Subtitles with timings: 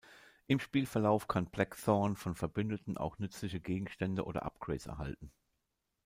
[0.47, 5.31] Im Spielverlauf kann Blackthorne von Verbündeten auch nützliche Gegenstände oder Upgrades erhalten.